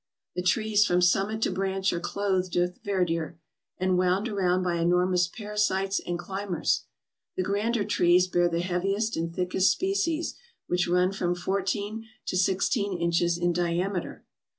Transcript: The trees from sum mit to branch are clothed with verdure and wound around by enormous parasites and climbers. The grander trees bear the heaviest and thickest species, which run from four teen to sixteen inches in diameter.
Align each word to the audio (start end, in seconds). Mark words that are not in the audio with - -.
The 0.35 0.41
trees 0.41 0.83
from 0.83 0.99
sum 0.99 1.27
mit 1.27 1.43
to 1.43 1.51
branch 1.51 1.93
are 1.93 1.99
clothed 1.99 2.55
with 2.55 2.81
verdure 2.83 3.37
and 3.77 3.99
wound 3.99 4.27
around 4.27 4.63
by 4.63 4.77
enormous 4.77 5.27
parasites 5.27 5.99
and 6.03 6.17
climbers. 6.17 6.85
The 7.37 7.43
grander 7.43 7.85
trees 7.85 8.25
bear 8.25 8.49
the 8.49 8.61
heaviest 8.61 9.15
and 9.15 9.31
thickest 9.31 9.69
species, 9.71 10.33
which 10.65 10.87
run 10.87 11.11
from 11.11 11.35
four 11.35 11.61
teen 11.61 12.07
to 12.25 12.35
sixteen 12.35 12.97
inches 12.97 13.37
in 13.37 13.53
diameter. 13.53 14.25